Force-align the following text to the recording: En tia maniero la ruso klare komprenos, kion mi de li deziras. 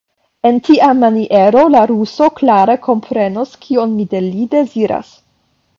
En 0.49 0.55
tia 0.67 0.87
maniero 1.01 1.65
la 1.75 1.83
ruso 1.91 2.31
klare 2.41 2.79
komprenos, 2.89 3.53
kion 3.67 3.97
mi 4.01 4.11
de 4.15 4.25
li 4.31 4.53
deziras. 4.57 5.17